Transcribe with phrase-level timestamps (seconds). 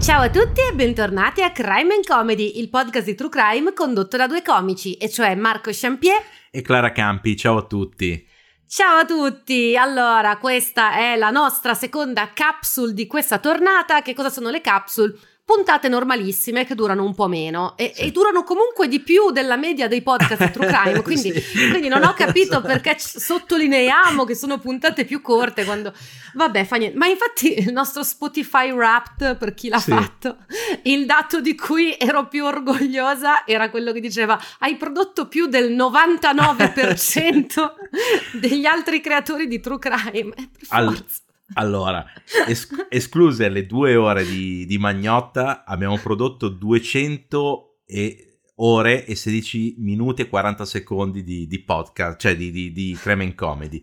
[0.00, 4.16] Ciao a tutti e bentornati a Crime and Comedy, il podcast di True Crime condotto
[4.16, 7.36] da due comici, e cioè Marco Champier e Clara Campi.
[7.36, 8.26] Ciao a tutti.
[8.66, 9.76] Ciao a tutti!
[9.76, 14.00] Allora, questa è la nostra seconda capsule di questa tornata.
[14.00, 15.18] Che cosa sono le capsule?
[15.50, 18.02] Puntate normalissime che durano un po' meno e, sì.
[18.02, 21.70] e, durano comunque di più della media dei podcast True Crime, quindi, sì.
[21.70, 25.92] quindi non ho capito perché sottolineiamo che sono puntate più corte quando...
[26.34, 26.96] Vabbè, fa niente.
[26.96, 29.90] Ma infatti il nostro Spotify Wrapped, per chi l'ha sì.
[29.90, 30.36] fatto,
[30.84, 35.74] il dato di cui ero più orgogliosa era quello che diceva hai prodotto più del
[35.74, 37.72] 99%
[38.38, 40.32] degli altri creatori di True Crime.
[40.68, 41.04] Al-
[41.54, 42.04] allora,
[42.46, 49.76] es- escluse le due ore di, di, Magnotta, abbiamo prodotto 200 e ore e 16
[49.78, 53.82] minuti e 40 secondi di, di podcast, cioè di, di, di Creme and Comedy.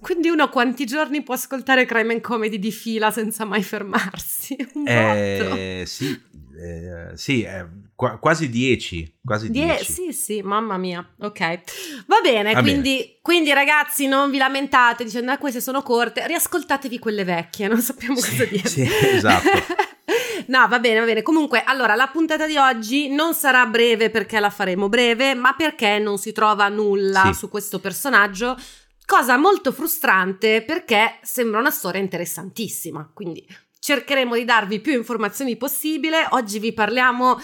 [0.00, 4.56] Quindi uno quanti giorni può ascoltare Crime and Comedy di fila senza mai fermarsi?
[4.74, 6.20] Un eh, sì,
[6.56, 7.66] eh, sì eh,
[8.02, 9.20] qu- quasi 10.
[9.24, 9.92] Quasi 10.
[9.92, 11.06] Sì, sì, mamma mia.
[11.20, 11.38] Ok.
[12.06, 13.18] Va bene, Va quindi, bene.
[13.22, 18.16] quindi, ragazzi non vi lamentate dicendo ah, queste sono corte, riascoltatevi quelle vecchie, non sappiamo
[18.16, 18.68] sì, cosa dire.
[18.68, 19.48] Sì, esatto.
[20.48, 21.22] no, va bene, va bene.
[21.22, 25.98] Comunque, allora, la puntata di oggi non sarà breve perché la faremo breve, ma perché
[26.00, 27.34] non si trova nulla sì.
[27.34, 28.56] su questo personaggio
[29.04, 33.44] Cosa molto frustrante perché sembra una storia interessantissima, quindi
[33.82, 36.24] cercheremo di darvi più informazioni possibile.
[36.30, 37.36] Oggi vi parliamo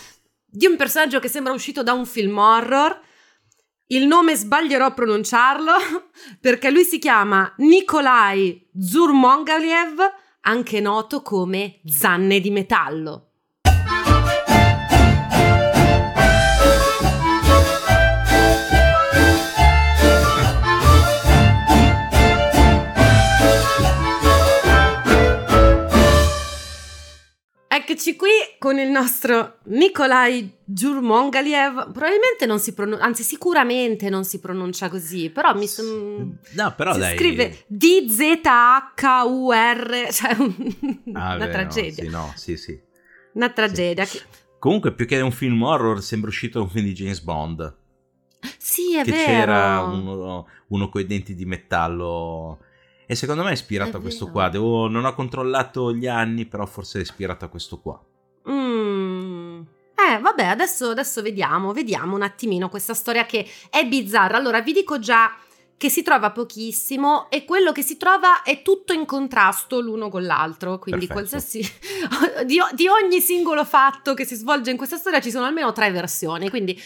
[0.59, 3.01] di un personaggio che sembra uscito da un film horror.
[3.91, 5.73] Il nome sbaglierò a pronunciarlo
[6.42, 10.00] perché lui si chiama Nikolai Zurmongaliev,
[10.41, 13.28] anche noto come Zanne di metallo.
[27.91, 31.91] Eccoci qui con il nostro Nikolai Giurmongaliev.
[31.91, 36.37] Probabilmente non si pronuncia, anzi sicuramente non si pronuncia così, però mi sono...
[36.53, 37.16] No, però si dai.
[37.16, 38.12] scrive D-Z-H-U-R,
[40.12, 40.54] cioè un...
[41.15, 42.04] ah, una beh, tragedia.
[42.10, 42.78] No, sì, no, sì, sì.
[43.32, 44.05] Una tragedia.
[44.05, 44.20] Sì.
[44.59, 47.75] Comunque, più che un film horror, sembra uscito un film di James Bond.
[48.59, 49.25] Sì, è che vero.
[49.25, 52.59] c'era uno, uno con i denti di metallo
[53.10, 54.50] e secondo me è ispirato è a questo qua.
[54.50, 57.98] Devo, non ho controllato gli anni, però forse è ispirato a questo qua.
[58.50, 59.62] Mm.
[59.94, 64.36] Eh, vabbè, adesso, adesso vediamo, vediamo un attimino questa storia che è bizzarra.
[64.36, 65.34] Allora, vi dico già
[65.78, 70.25] che si trova pochissimo e quello che si trova è tutto in contrasto l'uno con
[70.25, 71.60] l'altro, quindi qualsiasi
[72.44, 75.90] di, di, ogni singolo fatto che si svolge in questa storia ci sono almeno tre
[75.90, 76.78] versioni, quindi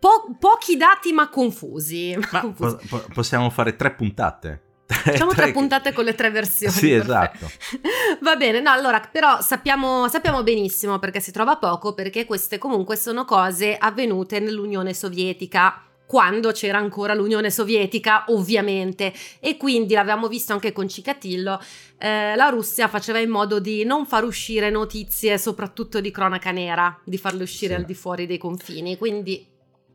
[0.00, 2.18] po- pochi dati ma confusi.
[2.32, 2.88] Ma confusi.
[2.88, 4.63] Po- possiamo fare tre puntate.
[4.86, 6.72] Facciamo tre, tre puntate con le tre versioni.
[6.72, 7.50] Sì, esatto.
[8.20, 12.96] Va bene, no, allora, però sappiamo, sappiamo, benissimo perché si trova poco, perché queste comunque
[12.96, 20.52] sono cose avvenute nell'Unione Sovietica, quando c'era ancora l'Unione Sovietica, ovviamente, e quindi l'avevamo visto
[20.52, 21.58] anche con Cicatillo,
[21.98, 26.98] eh, la Russia faceva in modo di non far uscire notizie, soprattutto di cronaca nera,
[27.04, 27.80] di farle uscire sì.
[27.80, 29.52] al di fuori dei confini, quindi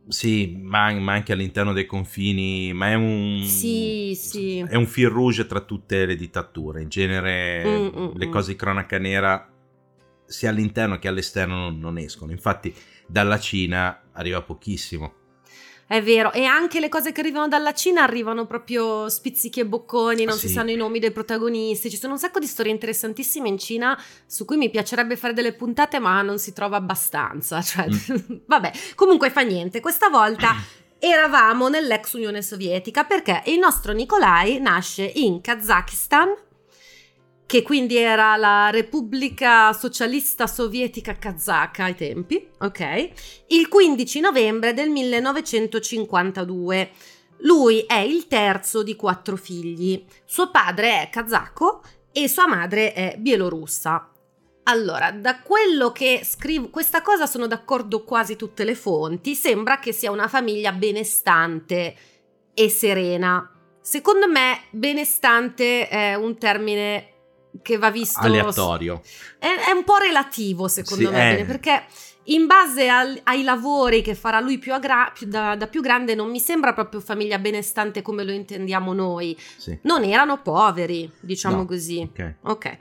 [0.10, 4.60] sì, ma, ma, anche all'interno dei confini, ma è un, sì, sì.
[4.60, 6.82] È un fil rouge tra tutte le dittature.
[6.82, 9.48] In genere mm, mm, le cose di cronaca nera
[10.26, 12.32] sia all'interno che all'esterno non, non escono.
[12.32, 12.74] Infatti
[13.08, 15.14] dalla Cina arriva pochissimo.
[15.90, 20.24] È vero, e anche le cose che arrivano dalla Cina arrivano proprio spizzichi e bocconi,
[20.24, 20.46] non ah, sì.
[20.48, 21.90] si sanno i nomi dei protagonisti.
[21.90, 25.54] Ci sono un sacco di storie interessantissime in Cina su cui mi piacerebbe fare delle
[25.54, 27.60] puntate, ma non si trova abbastanza.
[27.66, 28.36] Cioè, mm.
[28.46, 29.80] vabbè, comunque fa niente.
[29.80, 30.56] Questa volta
[31.00, 36.36] eravamo nell'ex Unione Sovietica perché il nostro Nikolai nasce in Kazakistan
[37.50, 43.10] che quindi era la Repubblica Socialista Sovietica Kazaka ai tempi, ok?
[43.48, 46.92] Il 15 novembre del 1952.
[47.38, 50.06] Lui è il terzo di quattro figli.
[50.26, 54.12] Suo padre è kazako e sua madre è bielorussa.
[54.66, 59.92] Allora, da quello che scrivo, questa cosa sono d'accordo quasi tutte le fonti, sembra che
[59.92, 61.96] sia una famiglia benestante
[62.54, 63.52] e serena.
[63.82, 67.14] Secondo me benestante è un termine
[67.62, 69.02] che va visto aleatorio.
[69.38, 71.46] È, è un po' relativo secondo sì, me, è...
[71.46, 71.84] perché
[72.30, 76.16] in base al, ai lavori che farà lui più, agra- più da, da, più grande
[76.16, 79.38] non mi sembra proprio famiglia benestante come lo intendiamo noi.
[79.58, 79.78] Sì.
[79.84, 81.66] Non erano poveri, diciamo no.
[81.66, 82.08] così.
[82.10, 82.36] Ok.
[82.44, 82.78] okay.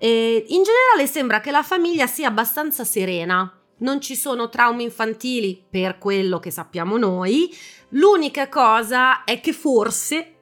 [0.00, 3.54] In generale sembra che la famiglia sia abbastanza serena.
[3.78, 7.50] Non ci sono traumi infantili per quello che sappiamo noi.
[7.90, 10.39] L'unica cosa è che forse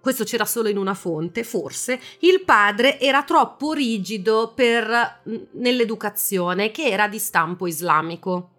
[0.00, 6.84] questo c'era solo in una fonte, forse, il padre era troppo rigido per, nell'educazione, che
[6.84, 8.50] era di stampo islamico.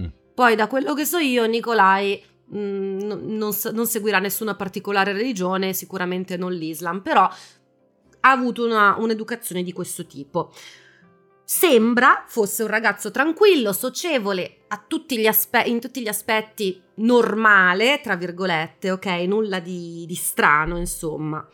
[0.00, 0.06] Mm.
[0.34, 2.22] Poi, da quello che so io, Nicolai
[2.52, 7.22] mh, non, non, seguirà nessuna particolare religione, sicuramente non l'Islam, però
[8.24, 10.52] ha avuto una, un'educazione di questo tipo.
[11.44, 18.90] Sembra fosse un ragazzo tranquillo, socievole, tutti aspe- in tutti gli aspetti normale, tra virgolette,
[18.90, 19.06] ok?
[19.26, 21.46] Nulla di, di strano, insomma.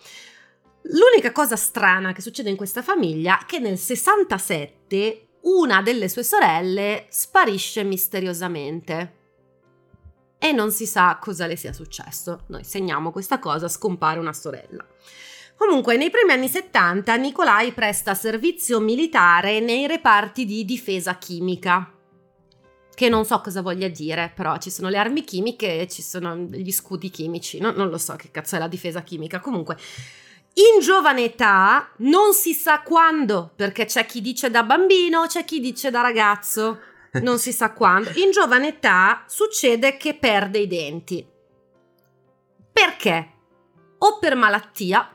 [0.83, 6.23] L'unica cosa strana che succede in questa famiglia è che nel 67 una delle sue
[6.23, 9.17] sorelle sparisce misteriosamente.
[10.39, 12.45] E non si sa cosa le sia successo.
[12.47, 14.87] Noi segniamo questa cosa, scompare una sorella.
[15.57, 21.98] Comunque, nei primi anni 70 Nicolai presta servizio militare nei reparti di difesa chimica.
[22.99, 26.35] Che non so cosa voglia dire, però ci sono le armi chimiche e ci sono
[26.35, 27.61] gli scudi chimici.
[27.61, 27.71] No?
[27.71, 29.39] Non lo so che cazzo è la difesa chimica.
[29.39, 29.77] Comunque,
[30.55, 35.61] in giovane età, non si sa quando, perché c'è chi dice da bambino, c'è chi
[35.61, 36.81] dice da ragazzo,
[37.23, 38.11] non si sa quando.
[38.17, 41.25] In giovane età succede che perde i denti.
[42.73, 43.33] Perché?
[43.99, 45.09] O per malattia,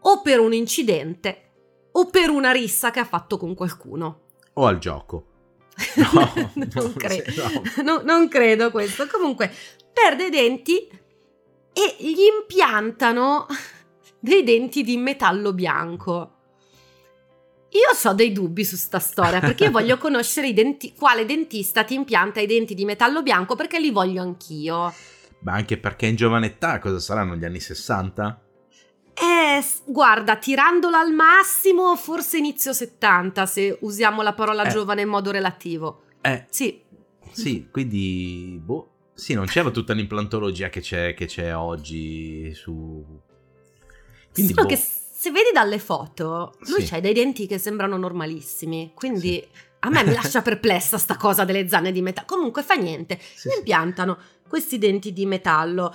[0.00, 1.50] o per un incidente
[1.92, 4.20] o per una rissa che ha fatto con qualcuno.
[4.54, 5.31] O al gioco.
[5.96, 6.32] No,
[6.74, 7.42] non, credo.
[7.76, 7.82] No.
[7.82, 9.06] No, non credo questo.
[9.06, 9.52] Comunque,
[9.92, 10.88] perde i denti
[11.72, 13.46] e gli impiantano
[14.20, 16.36] dei denti di metallo bianco.
[17.70, 21.84] Io ho dei dubbi su sta storia perché io voglio conoscere i denti, quale dentista
[21.84, 24.92] ti impianta i denti di metallo bianco perché li voglio anch'io.
[25.40, 28.41] Ma anche perché in giovane età cosa saranno gli anni 60?
[29.22, 34.68] Eh, guarda, tirandola al massimo, forse inizio 70, se usiamo la parola eh.
[34.68, 36.02] giovane in modo relativo.
[36.20, 36.46] Eh.
[36.50, 36.82] Sì.
[37.30, 43.04] Sì, quindi, boh, sì, non c'era tutta l'implantologia che c'è, che c'è oggi su...
[44.32, 44.74] Quindi, Solo boh.
[44.74, 46.94] che se vedi dalle foto, lui sì.
[46.94, 49.34] ha dei denti che sembrano normalissimi, quindi...
[49.40, 49.70] Sì.
[49.84, 52.28] A me mi lascia perplessa sta cosa delle zanne di metallo.
[52.28, 53.18] Comunque fa niente.
[53.34, 54.16] Sì, impiantano
[54.46, 55.92] questi denti di metallo.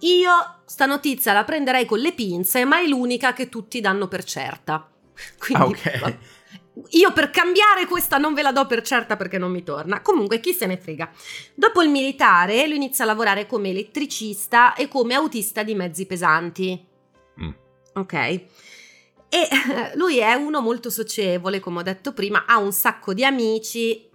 [0.00, 0.32] Io
[0.66, 4.88] sta notizia la prenderei con le pinze, ma è l'unica che tutti danno per certa.
[5.38, 6.16] Quindi, ah, ok.
[6.90, 10.02] Io per cambiare questa non ve la do per certa perché non mi torna.
[10.02, 11.10] Comunque, chi se ne frega.
[11.54, 16.84] Dopo il militare, lui inizia a lavorare come elettricista e come autista di mezzi pesanti.
[17.40, 17.50] Mm.
[17.94, 18.12] Ok.
[19.34, 19.48] E
[19.94, 24.08] lui è uno molto socievole, come ho detto prima, ha un sacco di amici,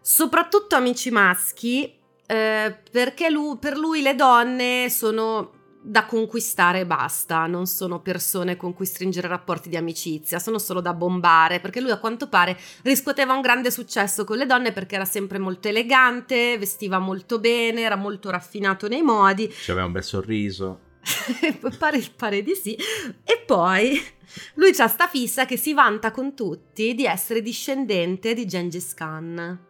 [0.00, 1.99] soprattutto amici maschi,
[2.30, 5.50] eh, perché lui, per lui le donne sono
[5.82, 10.80] da conquistare e basta, non sono persone con cui stringere rapporti di amicizia, sono solo
[10.80, 14.94] da bombare, perché lui a quanto pare riscuoteva un grande successo con le donne perché
[14.94, 19.52] era sempre molto elegante, vestiva molto bene, era molto raffinato nei modi.
[19.66, 20.80] Aveva un bel sorriso.
[21.78, 22.76] pare, pare di sì.
[23.24, 24.00] E poi
[24.54, 29.68] lui ha sta fissa che si vanta con tutti di essere discendente di Gengis Khan.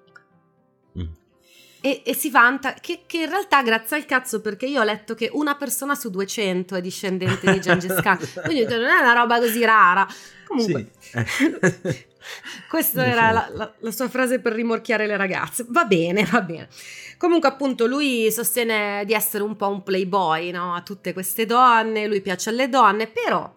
[1.83, 5.15] E, e, si vanta che, che, in realtà grazie al cazzo perché io ho letto
[5.15, 8.19] che una persona su 200 è discendente di Gengis Khan.
[8.45, 10.07] Quindi non è una roba così rara.
[10.47, 12.09] Comunque sì.
[12.69, 15.65] questa era la, la, la, sua frase per rimorchiare le ragazze.
[15.69, 16.69] Va bene va bene.
[17.17, 20.75] Comunque appunto lui sostiene di essere un po' un playboy no?
[20.75, 23.53] a tutte queste donne lui piace alle donne però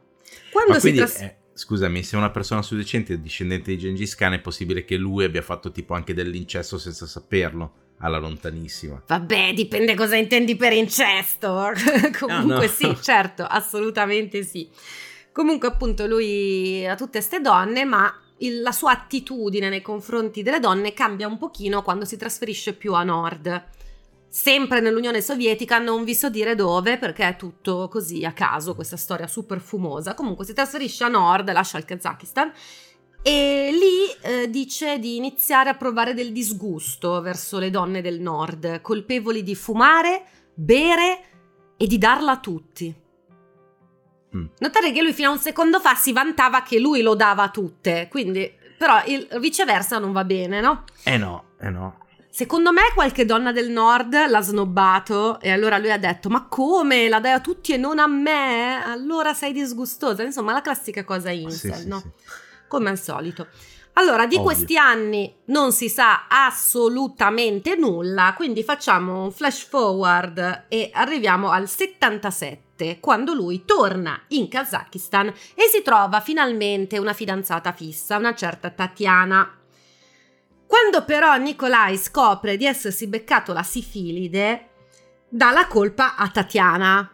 [0.52, 4.16] quando Ma si trasforma eh, scusami, se una persona su 200 è discendente di Gengis
[4.16, 9.02] Khan è possibile che lui abbia fatto tipo anche dell'incesso senza saperlo alla lontanissima.
[9.08, 11.72] Vabbè, dipende cosa intendi per incesto.
[12.20, 12.68] Comunque ah, no.
[12.68, 14.70] sì, certo, assolutamente sì.
[15.32, 20.60] Comunque appunto lui ha tutte queste donne, ma il, la sua attitudine nei confronti delle
[20.60, 23.64] donne cambia un pochino quando si trasferisce più a nord.
[24.28, 28.98] Sempre nell'Unione Sovietica, non vi so dire dove perché è tutto così a caso, questa
[28.98, 30.14] storia super fumosa.
[30.14, 32.52] Comunque si trasferisce a nord, lascia il Kazakistan
[33.26, 38.82] e lì eh, dice di iniziare a provare del disgusto verso le donne del nord,
[38.82, 41.24] colpevoli di fumare, bere
[41.78, 42.94] e di darla a tutti.
[44.36, 44.46] Mm.
[44.60, 47.50] Notare che lui fino a un secondo fa si vantava che lui lo dava a
[47.50, 50.84] tutte, quindi però il viceversa non va bene, no?
[51.04, 52.00] Eh no, eh no.
[52.30, 57.08] Secondo me qualche donna del nord l'ha snobbato e allora lui ha detto ma come
[57.08, 58.84] la dai a tutti e non a me?
[58.84, 60.24] Allora sei disgustosa.
[60.24, 62.00] Insomma la classica cosa incel, sì, no?
[62.00, 63.48] Sì, sì come al solito.
[63.94, 64.48] Allora, di Ovvio.
[64.48, 71.70] questi anni non si sa assolutamente nulla, quindi facciamo un flash forward e arriviamo al
[71.70, 78.72] 77, quando lui torna in Kazakistan e si trova finalmente una fidanzata fissa, una certa
[78.72, 79.60] Tatiana.
[80.66, 84.70] Quando però Nikolai scopre di essersi beccato la sifilide,
[85.30, 87.13] dà la colpa a Tatiana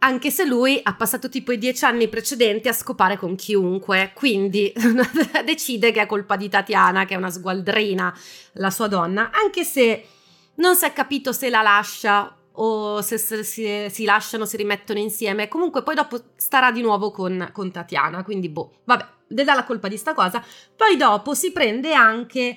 [0.00, 4.72] anche se lui ha passato tipo i dieci anni precedenti a scopare con chiunque, quindi
[5.44, 8.14] decide che è colpa di Tatiana, che è una sgualdrina,
[8.54, 10.06] la sua donna, anche se
[10.56, 14.98] non si è capito se la lascia o se, se, se si lasciano, si rimettono
[14.98, 15.48] insieme.
[15.48, 19.64] Comunque poi dopo starà di nuovo con, con Tatiana, quindi boh, vabbè, le dà la
[19.64, 20.42] colpa di sta cosa.
[20.74, 22.56] Poi dopo si prende anche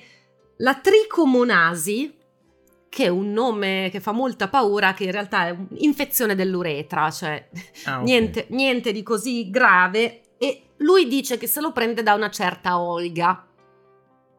[0.58, 2.22] la tricomonasi,
[2.94, 7.48] che è un nome che fa molta paura, che in realtà è un'infezione dell'uretra, cioè
[7.86, 8.04] ah, okay.
[8.04, 10.20] niente, niente di così grave.
[10.38, 13.48] E lui dice che se lo prende da una certa Olga,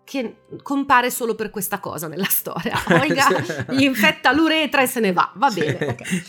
[0.05, 2.77] che compare solo per questa cosa nella storia.
[2.91, 3.27] Olga
[3.71, 5.87] gli infetta l'uretra e se ne va, va bene.
[5.89, 6.23] Okay.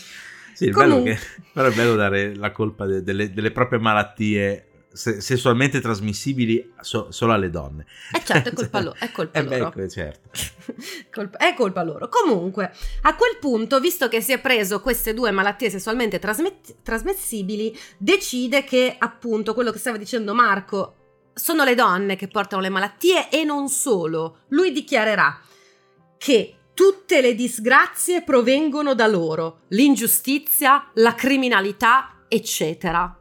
[0.53, 1.13] Sì, Comunque...
[1.13, 1.19] che,
[1.53, 4.66] però è bello dare la colpa de, delle, delle proprie malattie
[4.97, 7.85] sessualmente trasmissibili so, solo alle donne.
[8.13, 9.71] Eh certo, è colpa, lo- è colpa eh loro.
[9.75, 10.29] Beh, certo.
[11.13, 12.09] colpa, è colpa loro.
[12.09, 17.77] Comunque, a quel punto, visto che si è preso queste due malattie sessualmente trasmet- trasmissibili,
[17.97, 20.95] decide che appunto quello che stava dicendo Marco
[21.33, 24.39] sono le donne che portano le malattie e non solo.
[24.49, 25.39] Lui dichiarerà
[26.17, 33.15] che tutte le disgrazie provengono da loro, l'ingiustizia, la criminalità, eccetera.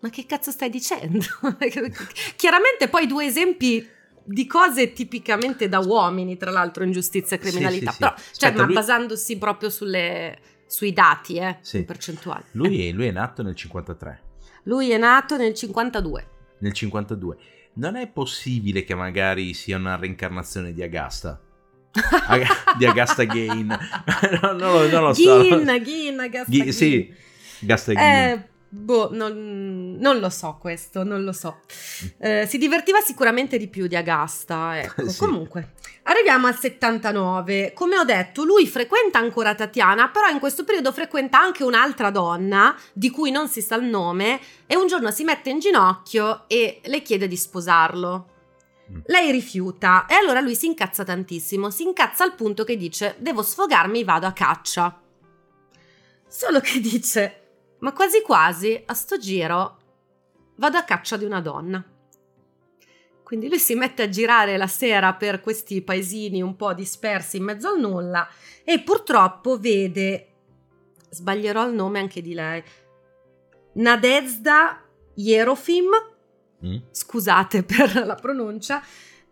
[0.00, 1.24] Ma che cazzo stai dicendo?
[2.36, 3.86] Chiaramente poi due esempi
[4.24, 7.90] di cose tipicamente da uomini, tra l'altro, ingiustizia e criminalità.
[7.90, 8.38] Sì, sì, Però, sì.
[8.38, 8.74] Cioè, ma lui...
[8.74, 11.84] basandosi proprio sulle, sui dati, eh, sì.
[11.84, 12.44] percentuali.
[12.52, 12.92] Lui, eh.
[12.92, 14.22] lui è nato nel 53.
[14.64, 16.28] Lui è nato nel 52.
[16.60, 17.36] Nel 52.
[17.74, 21.40] Non è possibile che magari sia una reincarnazione di Agasta?
[22.78, 23.66] di Agasta Gain.
[23.66, 25.42] no, no, non lo so.
[25.42, 26.72] Gin, Gin, Agasta Gain.
[26.72, 27.14] Sì,
[27.62, 28.38] Agasta Gain.
[28.38, 31.62] Eh, Boh, non, non, lo so questo, non lo so.
[32.18, 35.06] Eh, si divertiva sicuramente di più di Agasta, ecco.
[35.10, 35.18] sì.
[35.18, 35.72] Comunque,
[36.04, 37.72] arriviamo al 79.
[37.74, 42.76] Come ho detto, lui frequenta ancora Tatiana, però in questo periodo frequenta anche un'altra donna,
[42.92, 46.80] di cui non si sa il nome, e un giorno si mette in ginocchio e
[46.84, 48.28] le chiede di sposarlo.
[48.88, 48.98] Mm.
[49.06, 53.42] Lei rifiuta e allora lui si incazza tantissimo, si incazza al punto che dice devo
[53.42, 55.00] sfogarmi, vado a caccia.
[56.28, 57.39] Solo che dice
[57.80, 59.78] ma quasi quasi a sto giro
[60.56, 61.84] vado a caccia di una donna.
[63.22, 67.44] Quindi lui si mette a girare la sera per questi paesini un po' dispersi in
[67.44, 68.28] mezzo al nulla
[68.64, 70.32] e purtroppo vede,
[71.10, 72.62] sbaglierò il nome anche di lei,
[73.74, 74.82] Nadezda
[75.14, 75.90] Jerofim,
[76.64, 76.76] mm.
[76.90, 78.82] scusate per la pronuncia,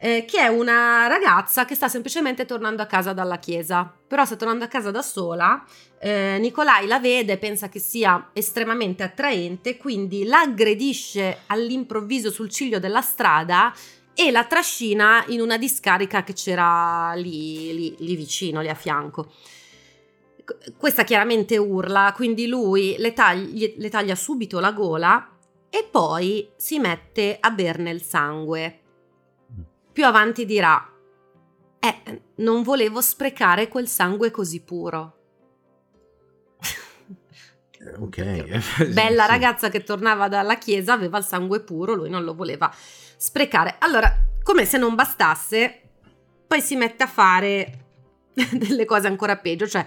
[0.01, 4.37] eh, che è una ragazza che sta semplicemente tornando a casa dalla chiesa, però sta
[4.37, 5.65] tornando a casa da sola.
[5.99, 12.79] Eh, Nicolai la vede, pensa che sia estremamente attraente, quindi la aggredisce all'improvviso sul ciglio
[12.79, 13.75] della strada
[14.15, 19.33] e la trascina in una discarica che c'era lì, lì, lì vicino, lì a fianco.
[20.77, 25.29] Questa chiaramente urla, quindi lui le, tagli, le taglia subito la gola
[25.69, 28.81] e poi si mette a berne il sangue
[29.99, 30.89] più avanti dirà,
[31.81, 35.17] eh, non volevo sprecare quel sangue così puro.
[37.99, 38.87] Ok.
[38.95, 39.29] Bella sì.
[39.29, 42.73] ragazza che tornava dalla chiesa, aveva il sangue puro, lui non lo voleva
[43.17, 43.75] sprecare.
[43.81, 44.15] Allora,
[44.45, 45.81] come se non bastasse,
[46.47, 47.87] poi si mette a fare
[48.53, 49.85] delle cose ancora peggio, cioè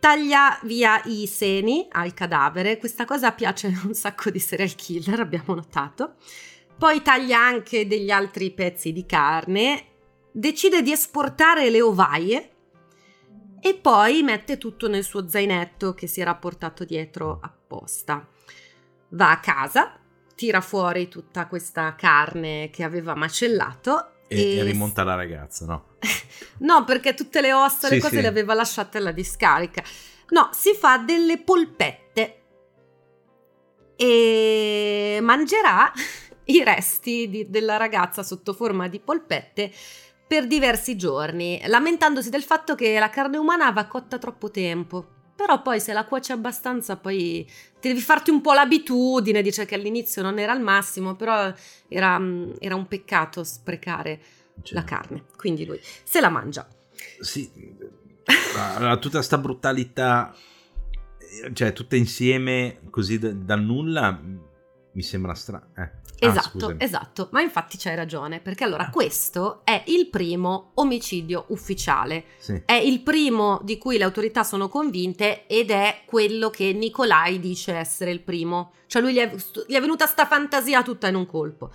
[0.00, 2.78] taglia via i seni al cadavere.
[2.78, 6.16] Questa cosa piace un sacco di serial killer, abbiamo notato.
[6.76, 9.86] Poi taglia anche degli altri pezzi di carne,
[10.30, 12.50] decide di esportare le ovaie
[13.60, 18.28] e poi mette tutto nel suo zainetto che si era portato dietro apposta.
[19.10, 19.98] Va a casa,
[20.34, 25.96] tira fuori tutta questa carne che aveva macellato e, e rimonta la ragazza, no?
[26.58, 28.22] no, perché tutte le ossa, sì, le cose sì.
[28.22, 29.82] le aveva lasciate alla discarica.
[30.30, 32.40] No, si fa delle polpette
[33.96, 35.92] e mangerà
[36.46, 39.72] i resti di, della ragazza sotto forma di polpette
[40.26, 45.08] per diversi giorni, lamentandosi del fatto che la carne umana va cotta troppo tempo.
[45.36, 47.48] Però poi se la cuoci abbastanza poi
[47.80, 51.52] devi farti un po' l'abitudine, dice che all'inizio non era il massimo, però
[51.88, 52.20] era,
[52.58, 54.20] era un peccato sprecare
[54.62, 54.74] cioè.
[54.74, 55.24] la carne.
[55.36, 56.66] Quindi lui se la mangia.
[57.20, 57.50] Sì,
[58.24, 60.34] tutta questa brutalità,
[61.52, 64.20] cioè tutta insieme così dal nulla
[64.94, 65.66] mi sembra strano.
[65.76, 65.82] Eh.
[65.82, 68.90] Ah, esatto, ah, esatto, ma infatti c'hai ragione, perché allora ah.
[68.90, 72.62] questo è il primo omicidio ufficiale, sì.
[72.64, 77.74] è il primo di cui le autorità sono convinte ed è quello che Nicolai dice
[77.74, 79.34] essere il primo, cioè lui gli è,
[79.66, 81.72] gli è venuta sta fantasia tutta in un colpo.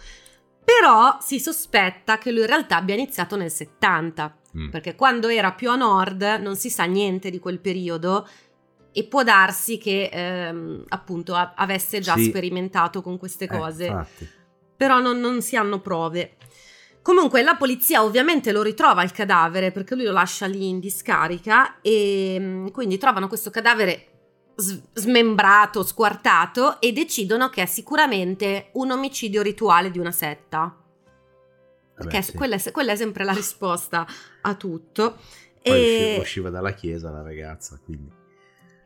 [0.64, 4.70] Però si sospetta che lui in realtà abbia iniziato nel 70, mm.
[4.70, 8.28] perché quando era più a nord non si sa niente di quel periodo
[8.92, 12.26] e può darsi che ehm, appunto a- avesse già Sì.
[12.26, 14.30] sperimentato con queste Eh, cose, infatti.
[14.76, 16.36] però non, non si hanno prove.
[17.02, 21.80] Comunque la polizia ovviamente lo ritrova il cadavere perché lui lo lascia lì in discarica
[21.82, 24.06] e mm, quindi trovano questo cadavere
[24.94, 30.60] smembrato, squartato e decidono che è sicuramente un omicidio rituale di una setta.
[30.60, 32.34] Vabbè, Perché sì.
[32.36, 34.06] quella, è, quella è sempre la risposta
[34.42, 35.18] a tutto.
[35.62, 38.12] Poi E- usci- usciva dalla chiesa la ragazza, quindi...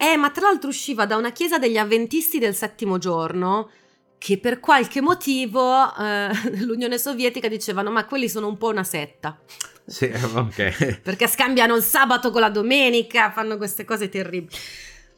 [0.04, 3.70] Eh, ma tra l'altro usciva da una chiesa degli avventisti del settimo giorno
[4.18, 6.30] che per qualche motivo eh,
[6.60, 9.40] l'Unione Sovietica dicevano ma quelli sono un po' una setta.
[9.86, 11.00] Sì, ok.
[11.04, 14.54] Perché scambiano il sabato con la domenica, fanno queste cose terribili.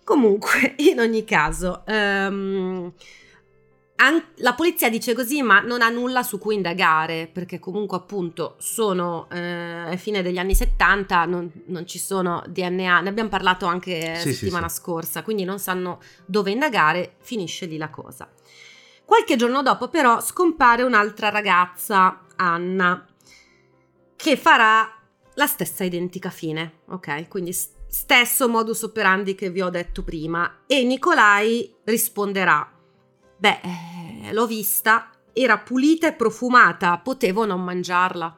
[0.04, 2.94] Comunque, in ogni caso, ehm,
[3.98, 8.56] an- la polizia dice così, ma non ha nulla su cui indagare, perché comunque appunto
[8.60, 14.16] sono eh, fine degli anni 70, non, non ci sono DNA, ne abbiamo parlato anche
[14.16, 14.76] Sì, sì, settimana sì.
[14.76, 18.30] scorsa, quindi non sanno dove indagare, finisce lì la cosa.
[19.06, 23.06] Qualche giorno dopo però scompare un'altra ragazza, Anna,
[24.16, 24.90] che farà
[25.36, 27.28] la stessa identica fine, ok?
[27.28, 32.70] Quindi stesso modus operandi che vi ho detto prima e Nicolai risponderà,
[33.38, 33.60] beh,
[34.28, 38.38] eh, l'ho vista, era pulita e profumata, potevo non mangiarla.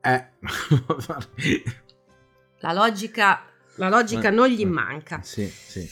[0.00, 0.26] Eh.
[2.60, 3.44] La logica,
[3.76, 4.66] la logica Eh, non gli eh.
[4.66, 5.20] manca.
[5.22, 5.88] sì, sì.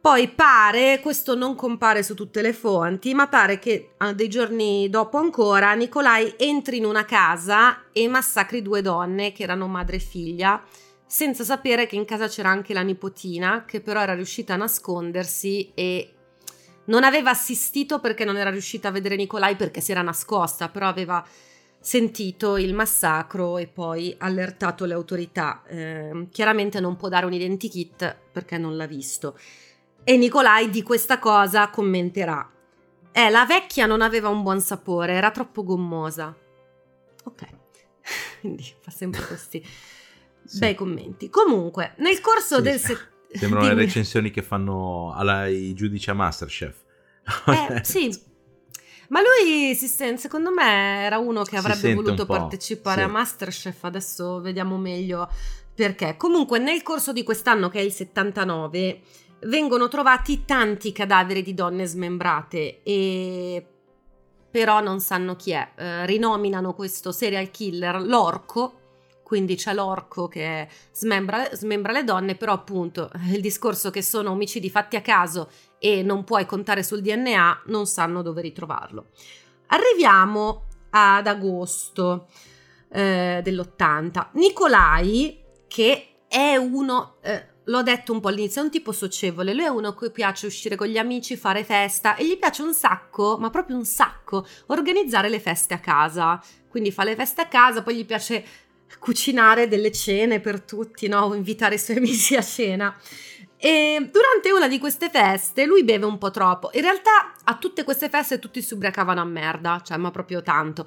[0.00, 4.88] Poi pare, questo non compare su tutte le fonti, ma pare che ah, dei giorni
[4.90, 10.00] dopo ancora Nicolai entri in una casa e massacri due donne che erano madre e
[10.00, 10.60] figlia,
[11.06, 15.70] senza sapere che in casa c'era anche la nipotina, che però era riuscita a nascondersi
[15.74, 16.14] e
[16.86, 20.88] non aveva assistito perché non era riuscita a vedere Nicolai perché si era nascosta, però
[20.88, 21.24] aveva
[21.78, 25.62] sentito il massacro e poi allertato le autorità.
[25.66, 29.38] Eh, chiaramente non può dare un identikit perché non l'ha visto.
[30.04, 32.50] E Nicolai di questa cosa commenterà.
[33.12, 36.34] Eh, la vecchia non aveva un buon sapore, era troppo gommosa.
[37.24, 37.46] Ok.
[38.40, 39.64] Quindi fa sempre questi
[40.44, 40.58] Sì.
[40.58, 41.28] bei commenti.
[41.30, 42.62] Comunque, nel corso Sì.
[42.62, 42.78] del...
[42.78, 42.98] se-
[43.32, 46.76] Sembrano le recensioni che fanno alla, i giudici a Masterchef.
[47.46, 48.30] Eh, sì.
[49.08, 53.06] Ma lui, si sen- secondo me, era uno che avrebbe voluto partecipare sì.
[53.06, 53.84] a Masterchef.
[53.84, 55.28] Adesso vediamo meglio
[55.74, 56.16] perché.
[56.16, 59.00] Comunque, nel corso di quest'anno, che è il 79,
[59.46, 63.66] vengono trovati tanti cadaveri di donne smembrate e
[64.50, 65.72] però non sanno chi è.
[65.76, 68.80] Eh, rinominano questo serial killer l'orco.
[69.32, 74.68] Quindi c'è l'orco che smembra, smembra le donne, però appunto il discorso che sono omicidi
[74.68, 79.06] fatti a caso e non puoi contare sul DNA, non sanno dove ritrovarlo.
[79.68, 82.26] Arriviamo ad agosto
[82.90, 84.32] eh, dell'80.
[84.32, 89.64] Nicolai, che è uno, eh, l'ho detto un po' all'inizio, è un tipo socievole, lui
[89.64, 92.74] è uno a cui piace uscire con gli amici, fare festa e gli piace un
[92.74, 96.38] sacco, ma proprio un sacco, organizzare le feste a casa.
[96.72, 98.42] Quindi fa le feste a casa, poi gli piace
[98.98, 101.20] cucinare delle cene per tutti, no?
[101.20, 102.96] O invitare i suoi amici a cena.
[103.56, 106.70] E durante una di queste feste lui beve un po' troppo.
[106.72, 110.84] In realtà a tutte queste feste tutti si ubriacavano a merda, cioè ma proprio tanto.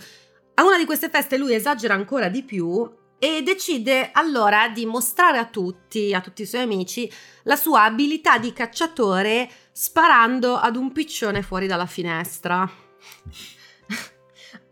[0.55, 5.37] A una di queste feste lui esagera ancora di più e decide allora di mostrare
[5.37, 7.09] a tutti, a tutti i suoi amici,
[7.43, 12.69] la sua abilità di cacciatore sparando ad un piccione fuori dalla finestra.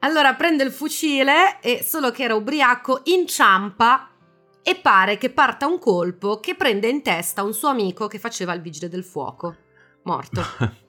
[0.03, 4.09] Allora prende il fucile e solo che era ubriaco inciampa
[4.61, 8.53] e pare che parta un colpo che prende in testa un suo amico che faceva
[8.53, 9.55] il vigile del fuoco.
[10.03, 10.41] Morto.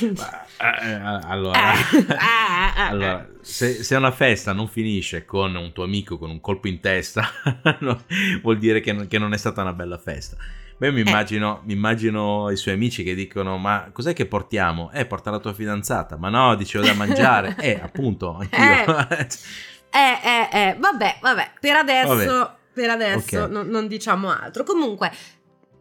[0.00, 0.14] Eh,
[0.58, 6.30] eh, allora, Eh, allora se, se una festa non finisce con un tuo amico con
[6.30, 7.28] un colpo in testa,
[8.40, 10.38] vuol dire che che non è stata una bella festa.
[10.78, 10.90] Beh, Eh.
[10.90, 14.90] mi immagino, mi immagino i suoi amici che dicono: Ma cos'è che portiamo?
[14.92, 16.16] Eh, porta la tua fidanzata.
[16.16, 17.56] Ma no, dicevo da mangiare.
[17.60, 18.94] eh, appunto, anch'io.
[19.88, 22.50] Eh, eh, eh, vabbè, vabbè, per adesso, Vabbè.
[22.74, 23.50] per adesso Ok.
[23.50, 24.62] non, non diciamo altro.
[24.62, 25.10] Comunque,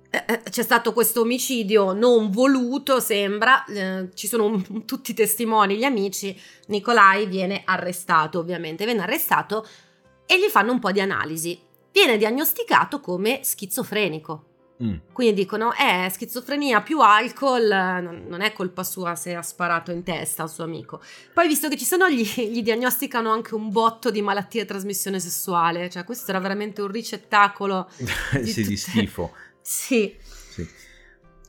[0.10, 5.76] eh, eh, c'è stato questo omicidio non voluto, sembra, eh, ci sono tutti i testimoni,
[5.76, 9.68] gli amici, Nicolai viene arrestato, ovviamente, viene arrestato
[10.26, 11.60] e gli fanno un po' di analisi.
[11.92, 14.46] Viene diagnosticato come schizofrenico.
[14.84, 14.96] Mm.
[15.14, 19.92] Quindi dicono, eh, schizofrenia più alcol, eh, non, non è colpa sua se ha sparato
[19.92, 21.02] in testa al suo amico.
[21.34, 25.20] Poi, visto che ci sono, gli, gli diagnosticano anche un botto di malattie a trasmissione
[25.22, 25.90] sessuale.
[25.90, 27.88] Cioè, questo era veramente un ricettacolo.
[27.96, 29.32] sì, di tutte- schifo.
[29.68, 30.16] Sì.
[30.22, 30.68] Sì.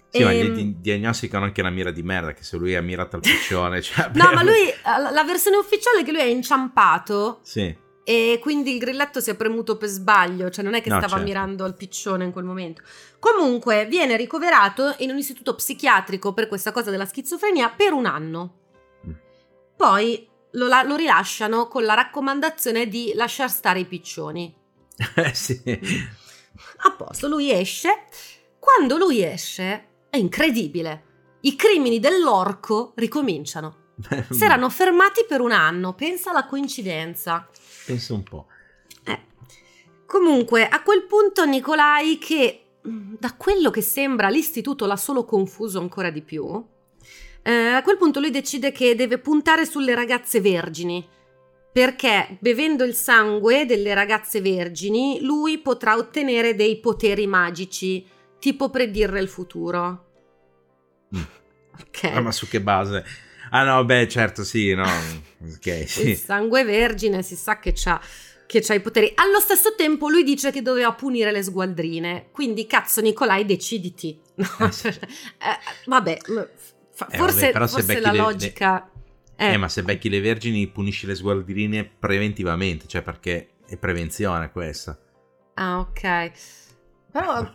[0.08, 0.54] Sì, ma gli Ehm.
[0.54, 3.82] di- diagnosticano anche la mira di merda, che se lui è ammirato al piccione...
[3.82, 7.76] Cioè, No, beh, ma lui, la la versione ufficiale è che lui è inciampato Sì.
[8.08, 11.14] E quindi il grilletto si è premuto per sbaglio, cioè non è che No, stava
[11.14, 11.24] certo.
[11.24, 12.82] mirando al piccione in quel momento.
[13.18, 18.58] Comunque viene ricoverato in un istituto psichiatrico per questa cosa della schizofrenia per un anno.
[19.04, 19.10] Mm.
[19.76, 24.54] Poi lo, la- lo rilasciano con la raccomandazione di lasciar stare i piccioni.
[25.16, 25.60] Eh, sì.
[26.84, 28.04] A posto, lui esce.
[28.60, 31.38] Quando lui esce, è incredibile.
[31.40, 33.84] I crimini dell'orco ricominciano.
[34.30, 37.48] Si erano fermati per un anno, pensa alla coincidenza.
[37.86, 38.46] Penso un po'.
[39.04, 39.20] Eh.
[40.04, 45.78] Comunque, a quel punto Nicolai, che mh, da quello che sembra l'istituto l'ha solo confuso
[45.78, 46.64] ancora di più,
[47.42, 51.06] eh, a quel punto lui decide che deve puntare sulle ragazze vergini.
[51.72, 58.04] Perché bevendo il sangue delle ragazze vergini, lui potrà ottenere dei poteri magici,
[58.40, 60.04] tipo predire il futuro.
[61.14, 61.22] Mm.
[61.80, 62.04] Ok.
[62.14, 63.04] Ah, ma su che base?
[63.58, 64.84] Ah no, beh, certo, sì, no.
[64.84, 66.10] Ok, sì.
[66.10, 67.98] Il sangue vergine si sa che c'ha,
[68.46, 69.12] che c'ha i poteri.
[69.14, 72.26] Allo stesso tempo lui dice che doveva punire le sgualdrine.
[72.32, 74.20] Quindi cazzo Nicolai deciditi.
[74.36, 74.88] No, Eh, sì.
[74.88, 74.98] eh,
[75.86, 76.18] vabbè,
[76.92, 78.90] fa- Eh, forse, vabbè, forse la le- logica...
[79.34, 84.50] è Eh, ma se becchi le vergini punisci le sgualdirine preventivamente, cioè perché è prevenzione
[84.50, 84.98] questa.
[85.54, 86.30] Ah ok.
[87.10, 87.54] Però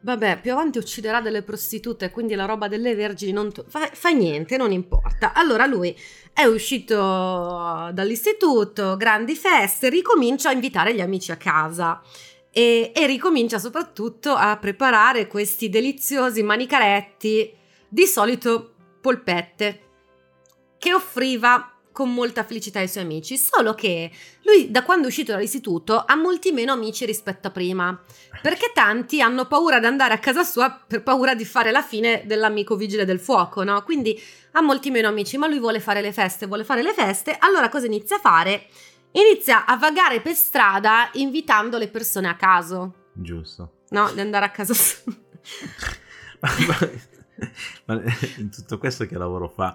[0.00, 3.52] vabbè, più avanti ucciderà delle prostitute, quindi la roba delle vergini non...
[3.52, 5.32] to- fa, fa niente, non importa.
[5.32, 5.96] Allora lui
[6.32, 6.96] è uscito
[7.92, 12.00] dall'istituto, grandi feste, ricomincia a invitare gli amici a casa.
[12.52, 17.54] E, e ricomincia soprattutto a preparare questi deliziosi manicaretti,
[17.88, 19.80] di solito polpette,
[20.78, 23.36] che offriva con molta felicità ai suoi amici.
[23.36, 24.10] Solo che
[24.42, 28.00] lui, da quando è uscito dall'istituto, ha molti meno amici rispetto a prima.
[28.42, 32.22] Perché tanti hanno paura di andare a casa sua per paura di fare la fine
[32.26, 33.82] dell'amico vigile del fuoco, no?
[33.82, 34.20] Quindi
[34.52, 37.36] ha molti meno amici, ma lui vuole fare le feste, vuole fare le feste.
[37.38, 38.66] Allora cosa inizia a fare?
[39.12, 43.08] Inizia a vagare per strada invitando le persone a caso.
[43.12, 43.78] Giusto.
[43.90, 45.12] No, di andare a casa sua.
[47.86, 48.00] Ma-
[48.38, 49.74] in tutto questo che lavoro fa?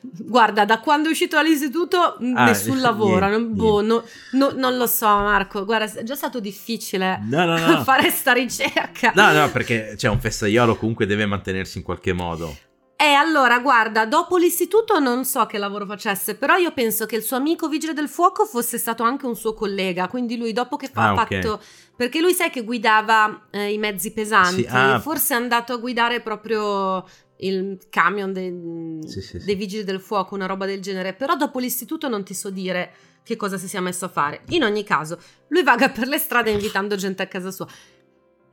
[0.00, 3.26] Guarda, da quando è uscito dall'istituto mh, Ah, nessun lavoro.
[3.28, 5.64] niente, non, boh, no- no- non lo so, Marco.
[5.64, 7.82] Guarda, è già stato difficile no, no.
[7.84, 9.12] fare sta ricerca.
[9.14, 12.56] No, no, perché cioè, un festaiolo comunque deve mantenersi in qualche modo.
[12.98, 17.22] E allora, guarda, dopo l'istituto non so che lavoro facesse, però io penso che il
[17.22, 20.88] suo amico vigile del fuoco fosse stato anche un suo collega, quindi lui dopo che
[20.88, 21.18] fa- Ah, ha ok.
[21.34, 21.60] fatto...
[21.94, 24.98] Perché lui sai che guidava eh, i mezzi pesanti, Sì, ah.
[24.98, 27.04] forse è andato a guidare proprio
[27.38, 29.38] il camion dei, sì, sì.
[29.44, 32.92] dei vigili del fuoco, una roba del genere, però dopo l'istituto non ti so dire
[33.22, 34.42] che cosa si sia messo a fare.
[34.50, 37.66] In ogni caso, lui vaga per le strade invitando gente a casa sua.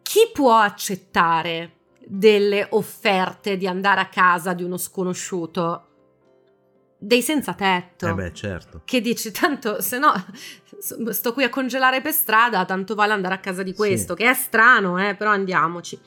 [0.01, 1.71] Chi può accettare
[2.05, 5.87] delle offerte di andare a casa di uno sconosciuto?
[6.97, 8.07] Dei senza tetto.
[8.07, 8.81] Eh beh, certo.
[8.85, 10.13] Che dici, tanto se no
[11.11, 14.33] sto qui a congelare per strada, tanto vale andare a casa di questo, che è
[14.33, 15.99] strano, eh, però andiamoci.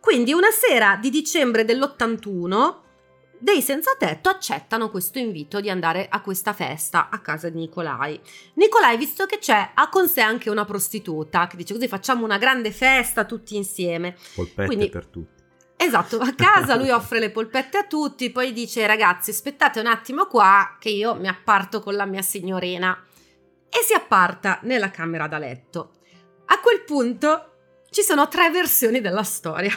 [0.00, 2.82] Quindi una sera di dicembre dell'81
[3.38, 8.20] dei senza tetto accettano questo invito di andare a questa festa a casa di Nicolai.
[8.54, 12.38] Nicolai, visto che c'è, ha con sé anche una prostituta che dice così facciamo una
[12.38, 14.16] grande festa tutti insieme.
[14.34, 15.42] Polpette Quindi- per tutti.
[15.76, 20.26] Esatto, a casa lui offre le polpette a tutti, poi dice ragazzi aspettate un attimo
[20.26, 22.96] qua che io mi apparto con la mia signorina
[23.68, 25.96] e si apparta nella camera da letto.
[26.46, 27.50] A quel punto
[27.90, 29.72] ci sono tre versioni della storia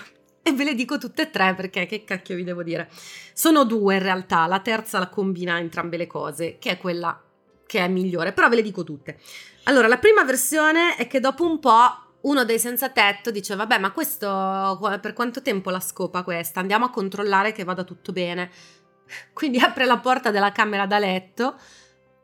[0.47, 2.89] e ve le dico tutte e tre perché che cacchio vi devo dire.
[3.33, 7.21] Sono due in realtà, la terza la combina entrambe le cose, che è quella
[7.65, 9.19] che è migliore, però ve le dico tutte.
[9.63, 13.77] Allora, la prima versione è che dopo un po' uno dei senza tetto dice vabbè
[13.77, 18.49] ma questo per quanto tempo la scopa questa andiamo a controllare che vada tutto bene
[19.33, 21.55] quindi apre la porta della camera da letto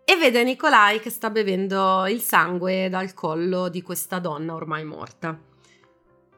[0.04, 5.53] e vede Nicolai che sta bevendo il sangue dal collo di questa donna ormai morta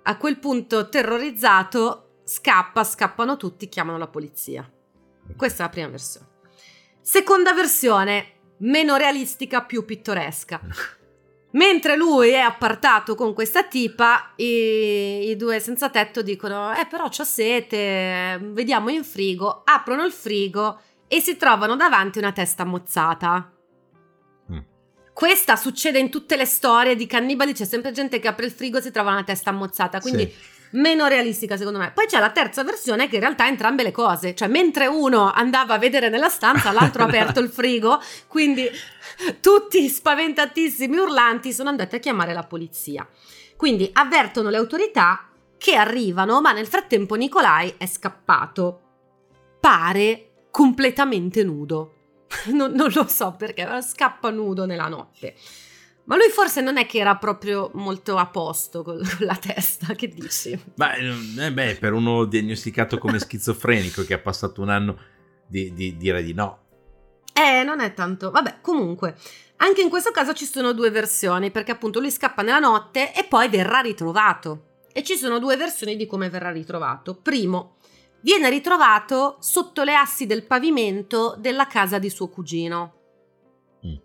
[0.08, 4.70] a quel punto terrorizzato scappa scappano tutti chiamano la polizia
[5.36, 6.28] questa è la prima versione
[7.02, 10.62] seconda versione meno realistica più pittoresca
[11.56, 17.08] Mentre lui è appartato con questa tipa, i, i due senza tetto dicono: Eh, però
[17.08, 19.62] c'ho sete, vediamo in frigo.
[19.63, 23.55] Aprono il frigo e si trovano davanti una testa mozzata.
[25.15, 28.80] Questa succede in tutte le storie di cannibali, c'è sempre gente che apre il frigo
[28.80, 30.34] e si trova una testa mozzata, quindi Sì.
[30.71, 31.91] meno realistica secondo me.
[31.93, 35.32] Poi c'è la terza versione che in realtà è entrambe le cose, cioè mentre uno
[35.32, 38.69] andava a vedere nella stanza, l'altro ha aperto il frigo, quindi
[39.39, 43.08] tutti spaventatissimi, urlanti, sono andati a chiamare la polizia.
[43.56, 48.82] Quindi avvertono le autorità che arrivano, ma nel frattempo Nicolai è scappato.
[49.62, 51.95] Pare completamente nudo.
[52.54, 55.36] non, non lo so perché, scappa nudo nella notte.
[56.06, 60.08] Ma lui forse non è che era proprio molto a posto con la testa, che
[60.08, 60.60] dici?
[60.76, 64.98] Beh, eh beh per uno diagnosticato come schizofrenico che ha passato un anno
[65.48, 66.60] di, di dire di no.
[67.34, 68.32] Eh, non è tanto.
[68.32, 69.16] Vabbè, comunque,
[69.58, 73.26] anche in questo caso ci sono due versioni, perché appunto lui scappa nella notte e
[73.26, 74.84] poi verrà ritrovato.
[74.94, 77.16] E ci sono due versioni di come verrà ritrovato.
[77.16, 77.75] Primo,
[78.26, 82.94] viene ritrovato sotto le assi del pavimento della casa di suo cugino.
[83.86, 83.96] Mm.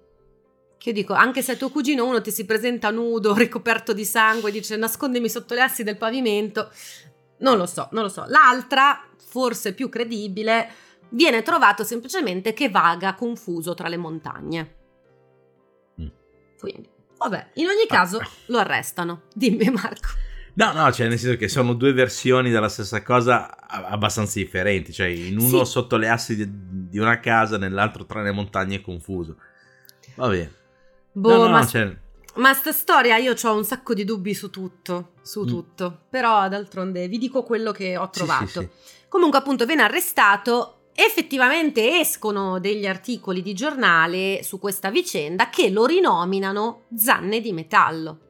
[0.77, 4.51] Che io dico, anche se tuo cugino uno ti si presenta nudo, ricoperto di sangue,
[4.51, 6.71] dice nascondimi sotto le assi del pavimento,
[7.39, 8.27] non lo so, non lo so.
[8.27, 10.71] L'altra, forse più credibile,
[11.09, 14.77] viene trovato semplicemente che vaga confuso tra le montagne.
[15.99, 16.09] Mm.
[16.59, 18.29] Quindi, vabbè, in ogni caso ah.
[18.47, 19.23] lo arrestano.
[19.33, 20.29] Dimmi Marco.
[20.61, 25.07] No, no, cioè nel senso che sono due versioni della stessa cosa abbastanza differenti, cioè
[25.07, 25.71] in uno sì.
[25.71, 29.37] sotto le assi di, di, una casa, nell'altro tra le montagne è confuso.
[30.17, 30.53] Va bene.
[31.13, 31.97] Boh, no, no, ma, cioè...
[32.35, 35.47] ma sta storia io ho un sacco di dubbi su tutto, su mm.
[35.47, 38.61] tutto, però d'altronde vi dico quello che ho trovato.
[38.61, 45.49] Sì, sì, Comunque appunto viene arrestato effettivamente escono degli articoli di giornale su questa vicenda
[45.49, 48.30] che lo rinominano zanne di metallo.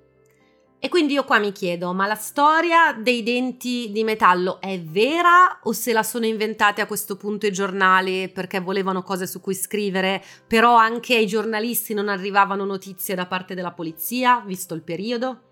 [0.82, 5.60] E quindi io qua mi chiedo, ma la storia dei denti di metallo è vera
[5.64, 9.52] o se la sono inventate a questo punto i giornali perché volevano cose su cui
[9.54, 15.42] scrivere, però anche ai giornalisti non arrivavano notizie da parte della polizia, visto il periodo?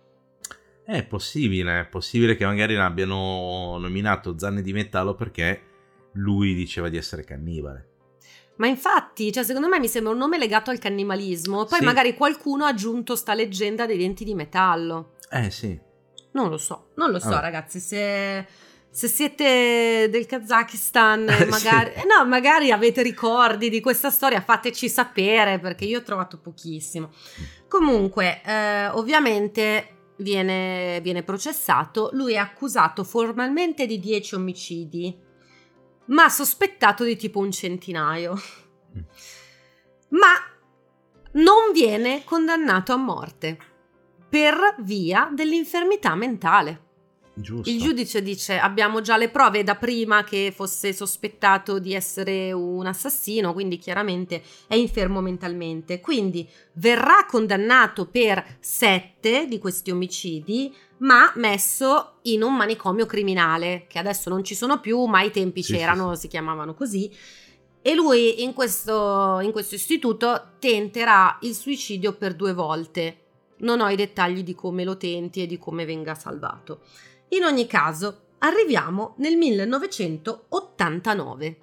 [0.82, 5.60] È possibile, è possibile che magari l'abbiano nominato zanne di metallo perché
[6.12, 7.88] lui diceva di essere cannibale.
[8.56, 11.66] Ma infatti, cioè, secondo me mi sembra un nome legato al cannibalismo.
[11.66, 11.84] Poi sì.
[11.84, 15.16] magari qualcuno ha aggiunto sta leggenda dei denti di metallo.
[15.30, 15.78] Eh sì.
[16.32, 17.42] Non lo so, non lo so, allora.
[17.42, 17.80] ragazzi.
[17.80, 18.46] Se,
[18.90, 22.06] se, siete del Kazakistan, magari, sì.
[22.06, 27.10] no, magari avete ricordi di questa storia, fateci sapere perché io ho trovato pochissimo.
[27.68, 32.10] Comunque, eh, ovviamente viene, viene processato.
[32.12, 35.26] Lui è accusato formalmente di 10 omicidi
[36.08, 38.34] ma sospettato di tipo un centinaio.
[38.96, 39.02] Mm.
[40.10, 40.32] Ma
[41.32, 43.58] non viene condannato a morte
[44.28, 46.86] per via dell'infermità mentale.
[47.40, 47.70] Giusto.
[47.70, 52.84] Il giudice dice abbiamo già le prove da prima che fosse sospettato di essere un
[52.84, 56.00] assassino, quindi chiaramente è infermo mentalmente.
[56.00, 64.00] Quindi verrà condannato per sette di questi omicidi, ma messo in un manicomio criminale, che
[64.00, 67.08] adesso non ci sono più, ma ai tempi sì, c'erano, sì, si chiamavano così.
[67.80, 73.27] E lui in questo, in questo istituto tenterà il suicidio per due volte.
[73.59, 76.81] Non ho i dettagli di come lo tenti e di come venga salvato.
[77.31, 81.57] In ogni caso, arriviamo nel 1989.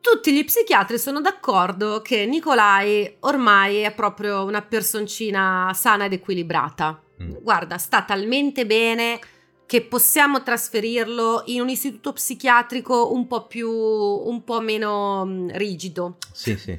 [0.00, 7.02] Tutti gli psichiatri sono d'accordo che Nicolai ormai è proprio una personcina sana ed equilibrata.
[7.22, 7.32] Mm.
[7.42, 9.18] Guarda, sta talmente bene
[9.66, 16.16] che possiamo trasferirlo in un istituto psichiatrico un po' più, un po' meno mm, rigido.
[16.32, 16.78] Sì, sì.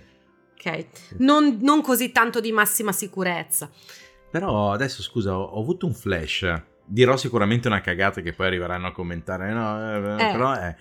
[0.62, 0.86] Ok,
[1.20, 3.70] non, non così tanto di massima sicurezza.
[4.30, 8.88] Però adesso scusa, ho, ho avuto un flash dirò sicuramente una cagata che poi arriveranno
[8.88, 10.32] a commentare, no, eh, eh.
[10.32, 10.76] Però, eh,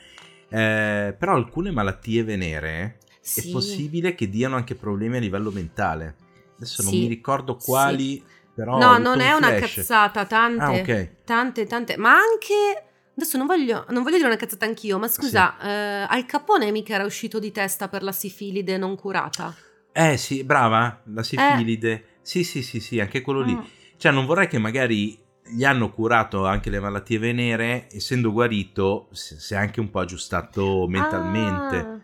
[0.49, 3.49] eh, però, alcune malattie venere sì.
[3.49, 6.17] è possibile che diano anche problemi a livello mentale.
[6.57, 6.91] Adesso sì.
[6.91, 8.25] non mi ricordo quali, sì.
[8.55, 8.79] però...
[8.79, 11.11] No, non è un una cazzata, tante, ah, okay.
[11.25, 12.85] tante, tante, ma anche...
[13.19, 15.67] Adesso non voglio, non voglio dire una cazzata anch'io, ma scusa, sì.
[15.67, 19.53] eh, Al Capone mica era uscito di testa per la sifilide non curata?
[19.99, 21.93] Eh sì, brava, la sifilide.
[21.93, 22.05] Eh.
[22.23, 23.53] Sì, sì, sì, sì, anche quello lì.
[23.53, 23.61] Mm.
[23.97, 29.55] Cioè, non vorrei che magari gli hanno curato anche le malattie venere, essendo guarito si
[29.55, 31.77] è anche un po' aggiustato mentalmente.
[31.77, 32.01] Ah.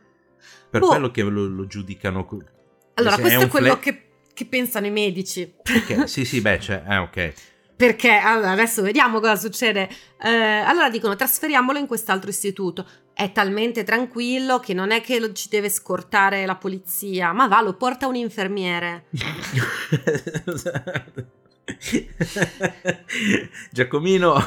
[0.70, 0.88] Per boh.
[0.88, 2.26] quello che lo, lo giudicano.
[2.94, 4.02] Allora, questo è, è quello fle- che,
[4.34, 5.54] che, pensano i medici.
[5.60, 6.08] Okay.
[6.08, 7.32] sì, sì, beh, cioè, eh, ok.
[7.76, 9.88] Perché allora, adesso vediamo cosa succede.
[10.22, 12.86] Eh, allora dicono trasferiamolo in quest'altro istituto.
[13.12, 17.60] È talmente tranquillo che non è che lo, ci deve scortare la polizia, ma va,
[17.60, 19.06] lo porta un infermiere.
[23.70, 24.34] Giacomino,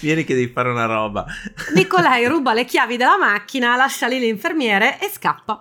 [0.00, 1.26] vieni che devi fare una roba.
[1.74, 5.60] Nicolai ruba le chiavi della macchina, lascia lì l'infermiere e scappa.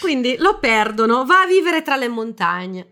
[0.00, 2.88] Quindi lo perdono, va a vivere tra le montagne.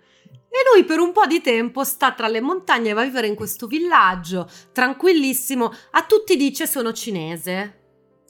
[0.57, 3.35] E lui per un po' di tempo sta tra le montagne, va a vivere in
[3.35, 5.71] questo villaggio, tranquillissimo.
[5.91, 7.81] A tutti dice sono cinese.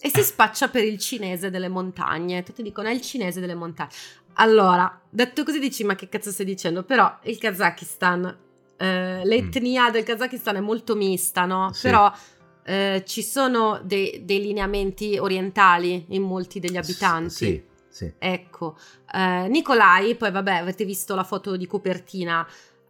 [0.00, 2.42] E si spaccia per il cinese delle montagne.
[2.42, 3.92] Tutti dicono è il cinese delle montagne.
[4.34, 6.82] Allora, detto così dici ma che cazzo stai dicendo?
[6.82, 8.36] Però il Kazakistan,
[8.76, 9.92] eh, l'etnia mm.
[9.92, 11.72] del Kazakistan è molto mista, no?
[11.72, 11.82] Sì.
[11.82, 12.12] Però
[12.64, 17.30] eh, ci sono dei, dei, lineamenti orientali in molti degli abitanti.
[17.30, 17.62] Sì,
[17.96, 18.12] sì.
[18.18, 18.76] Ecco,
[19.10, 22.46] eh, Nicolai, poi vabbè, avete visto la foto di copertina,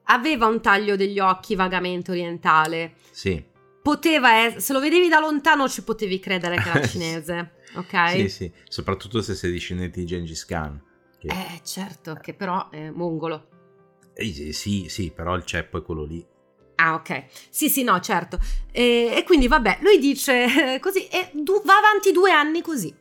[0.07, 2.95] aveva un taglio degli occhi vagamente orientale.
[3.13, 3.41] Sì.
[3.81, 8.09] Poteva essere, se lo vedevi da lontano ci potevi credere che era cinese, ok?
[8.11, 10.83] Sì, sì, soprattutto se sei discendente di Gengis Khan.
[11.21, 11.29] Che...
[11.29, 13.47] Eh, certo, che però è mongolo.
[14.13, 16.27] Eh, sì, sì, però il ceppo è quello lì.
[16.75, 17.27] Ah, ok.
[17.49, 18.41] Sì, sì, no, certo.
[18.73, 22.93] E, e quindi, vabbè, lui dice così e du- va avanti due anni così.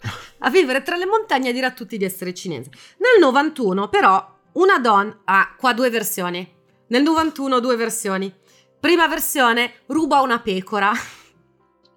[0.40, 2.70] A vivere tra le montagne e dire a tutti di essere cinese.
[2.98, 5.20] Nel 91, però, una donna...
[5.24, 6.56] Ah, qua due versioni.
[6.88, 8.32] Nel 91 due versioni.
[8.80, 10.92] Prima versione, ruba una pecora.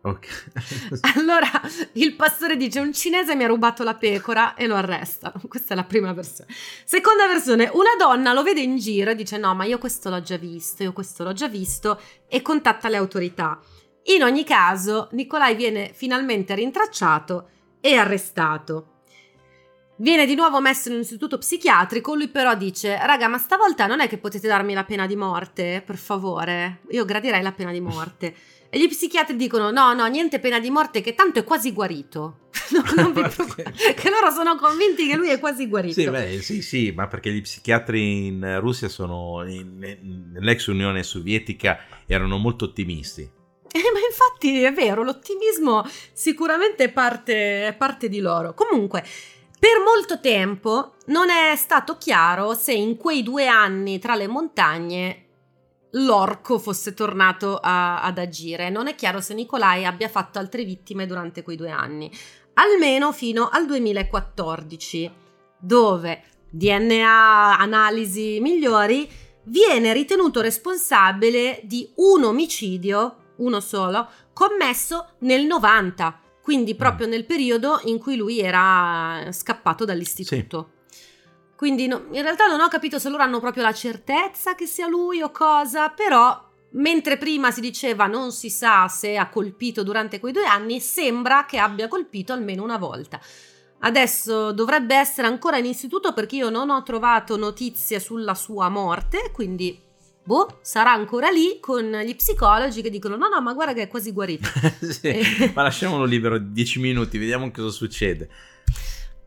[0.03, 0.51] Ok.
[1.15, 1.47] allora
[1.93, 5.39] il pastore dice un cinese mi ha rubato la pecora e lo arrestano.
[5.47, 6.51] Questa è la prima versione.
[6.85, 10.21] Seconda versione, una donna lo vede in giro e dice no ma io questo l'ho
[10.21, 13.59] già visto, io questo l'ho già visto e contatta le autorità.
[14.05, 17.49] In ogni caso Nicolai viene finalmente rintracciato
[17.81, 18.91] e arrestato.
[20.01, 23.99] Viene di nuovo messo in un istituto psichiatrico, lui però dice, raga, ma stavolta non
[23.99, 26.79] è che potete darmi la pena di morte, per favore?
[26.89, 28.33] Io gradirei la pena di morte.
[28.67, 32.49] E gli psichiatri dicono, no, no, niente pena di morte, che tanto è quasi guarito.
[32.71, 33.21] vi
[33.93, 36.01] che loro sono convinti che lui è quasi guarito.
[36.01, 39.77] Sì, beh, sì, sì, ma perché gli psichiatri in Russia sono, in,
[40.33, 43.29] nell'ex Unione Sovietica, erano molto ottimisti.
[43.73, 48.53] Eh, ma infatti è vero, l'ottimismo sicuramente è parte, è parte di loro.
[48.53, 49.01] Comunque,
[49.57, 55.25] per molto tempo non è stato chiaro se in quei due anni tra le montagne
[55.91, 58.69] l'orco fosse tornato a, ad agire.
[58.69, 62.11] Non è chiaro se Nicolai abbia fatto altre vittime durante quei due anni,
[62.55, 65.11] almeno fino al 2014,
[65.59, 69.09] dove DNA, analisi migliori,
[69.43, 77.79] viene ritenuto responsabile di un omicidio, uno solo, commesso nel 90 quindi proprio nel periodo
[77.83, 80.71] in cui lui era scappato dall'istituto.
[80.89, 80.99] Sì.
[81.55, 84.87] Quindi no, in realtà non ho capito se loro hanno proprio la certezza che sia
[84.87, 90.19] lui o cosa, però mentre prima si diceva non si sa se ha colpito durante
[90.19, 93.19] quei due anni, sembra che abbia colpito almeno una volta.
[93.83, 99.31] Adesso dovrebbe essere ancora in istituto perché io non ho trovato notizie sulla sua morte,
[99.31, 99.79] quindi
[100.23, 103.87] boh, sarà ancora lì con gli psicologi che dicono no, no, ma guarda che è
[103.87, 104.49] quasi guarito.
[104.81, 105.51] sì, e...
[105.53, 108.29] ma lasciamolo libero 10 minuti, vediamo cosa succede.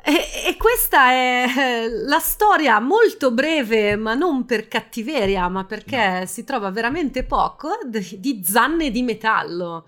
[0.07, 6.19] E, e, questa è eh, la storia molto breve, ma non per cattiveria, ma perché
[6.21, 6.27] no.
[6.27, 9.87] si trova veramente poco, di zanne di metallo.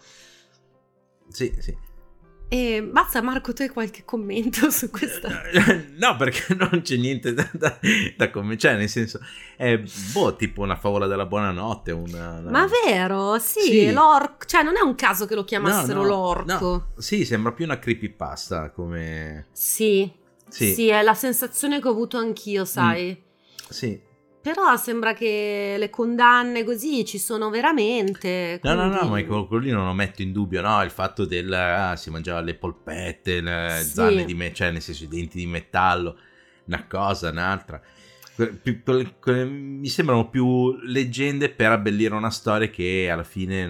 [1.28, 1.76] Sì, sì.
[2.48, 5.28] E basta Marco, tu hai qualche commento su questo?
[5.98, 7.78] No, perché non c'è niente da, da,
[8.16, 9.18] da commentare, cioè nel senso,
[9.56, 9.82] è
[10.12, 11.90] boh, tipo una favola della buonanotte.
[11.90, 12.50] Una, una...
[12.50, 13.38] Ma vero?
[13.38, 13.92] Sì, sì.
[13.92, 16.70] l'orco, cioè non è un caso che lo chiamassero no, no, l'orco.
[16.70, 16.92] No.
[16.98, 19.46] Sì, sembra più una creepypasta come...
[19.52, 20.10] Sì,
[20.48, 23.16] sì, sì, è la sensazione che ho avuto anch'io, sai.
[23.18, 23.24] Mm.
[23.68, 24.00] Sì,
[24.46, 28.58] però sembra che le condanne così ci sono veramente.
[28.60, 28.78] Quindi...
[28.78, 30.84] No, no, no, ma quello lì non lo metto in dubbio, no?
[30.84, 33.90] Il fatto del ah, si mangiava le polpette, le sì.
[33.90, 36.16] zanne di me, cioè nel senso i denti di metallo,
[36.66, 37.82] una cosa, un'altra.
[38.36, 43.64] Mi sembrano più leggende per abbellire una storia che alla fine.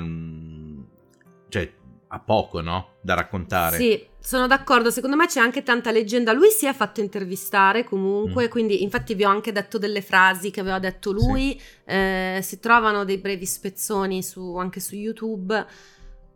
[2.08, 2.94] Ha poco, no?
[3.00, 3.76] Da raccontare.
[3.76, 4.90] Sì, sono d'accordo.
[4.90, 6.32] Secondo me c'è anche tanta leggenda.
[6.32, 8.48] Lui si è fatto intervistare comunque, mm.
[8.48, 11.58] quindi infatti vi ho anche detto delle frasi che aveva detto lui.
[11.58, 11.66] Sì.
[11.84, 15.66] Eh, si trovano dei brevi spezzoni su, anche su YouTube.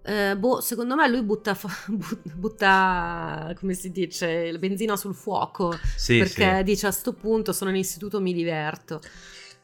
[0.03, 1.57] Eh, boh, secondo me lui butta,
[2.35, 5.79] butta, come si dice, il benzina sul fuoco.
[5.95, 6.63] Sì, perché sì.
[6.65, 9.01] dice a sto punto sono in istituto, mi diverto.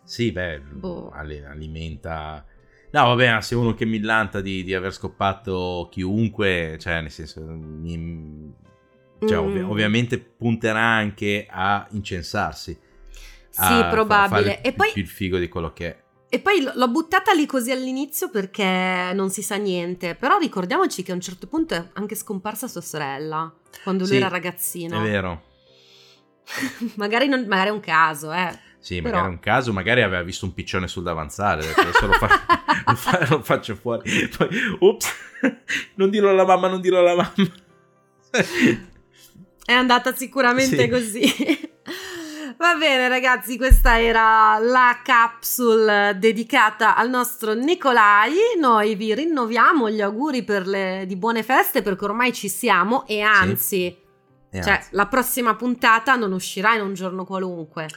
[0.05, 1.11] Sì, beh, boh.
[1.11, 2.45] alimenta
[2.97, 8.55] No, vabbè, se uno che millanta di, di aver scoppato chiunque, cioè, nel senso, mi,
[9.21, 9.65] cioè, mm.
[9.65, 12.79] ov- ovviamente punterà anche a incensarsi.
[13.51, 14.63] Sì, probabile.
[14.63, 16.05] E poi il figo di quello che è.
[16.31, 20.15] E poi l'ho buttata lì così all'inizio perché non si sa niente.
[20.15, 24.19] Però ricordiamoci che a un certo punto è anche scomparsa sua sorella quando lui sì,
[24.19, 24.99] era ragazzino.
[24.99, 25.43] È vero.
[26.97, 28.59] magari, non, magari è un caso, eh.
[28.79, 29.15] Sì, Però...
[29.15, 32.29] magari è un caso, magari aveva visto un piccione sul davanzale, adesso lo, fa...
[32.87, 33.27] lo, fa...
[33.29, 34.29] lo, faccio fuori.
[34.37, 34.49] Poi,
[34.81, 35.13] ups,
[35.97, 37.53] non dirlo alla mamma, non dirlo alla mamma.
[39.65, 40.89] è andata sicuramente sì.
[40.89, 41.75] così.
[42.59, 48.33] Va bene ragazzi, questa era la capsule dedicata al nostro Nicolai.
[48.59, 53.21] Noi vi rinnoviamo gli auguri per le, di buone feste perché ormai ci siamo e
[53.21, 53.97] anzi, sì.
[54.51, 54.89] e cioè, anzi.
[54.93, 57.89] la prossima puntata non uscirà in un giorno qualunque.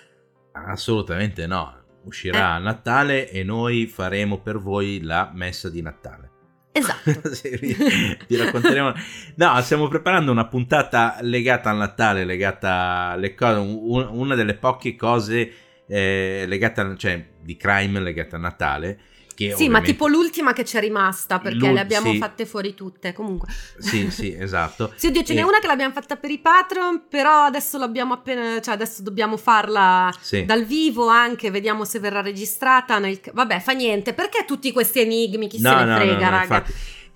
[0.51, 1.77] Assolutamente no.
[2.03, 2.41] Uscirà eh.
[2.41, 6.31] a Natale e noi faremo per voi la messa di Natale.
[6.71, 7.11] Esatto.
[8.27, 8.93] ti racconteremo.
[9.35, 15.51] No, stiamo preparando una puntata legata al Natale, legata alle cose, una delle poche cose
[15.87, 18.99] eh, legate, a, cioè di crime legate a Natale
[19.47, 19.69] sì, ovviamente...
[19.69, 22.17] ma tipo l'ultima che ci è rimasta perché le abbiamo sì.
[22.17, 23.13] fatte fuori tutte.
[23.13, 23.47] Comunque.
[23.77, 24.91] Sì, sì, esatto.
[24.95, 28.59] sì, oddio, ce n'è una che l'abbiamo fatta per i Patreon, però adesso l'abbiamo appena.
[28.61, 30.45] cioè adesso dobbiamo farla sì.
[30.45, 32.99] dal vivo anche, vediamo se verrà registrata.
[32.99, 33.19] Nel...
[33.31, 34.13] Vabbè, fa niente.
[34.13, 35.47] Perché tutti questi enigmi?
[35.47, 36.65] Chi no, se ne no, frega, no, raga?